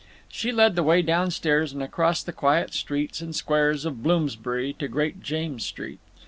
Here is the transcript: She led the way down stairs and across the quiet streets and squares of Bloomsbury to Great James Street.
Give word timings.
She 0.29 0.51
led 0.51 0.75
the 0.75 0.81
way 0.81 1.03
down 1.03 1.29
stairs 1.29 1.73
and 1.73 1.83
across 1.83 2.23
the 2.23 2.33
quiet 2.33 2.73
streets 2.73 3.21
and 3.21 3.35
squares 3.35 3.85
of 3.85 4.01
Bloomsbury 4.01 4.73
to 4.79 4.87
Great 4.87 5.21
James 5.21 5.63
Street. 5.63 5.99